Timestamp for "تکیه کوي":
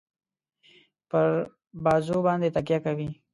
2.55-3.09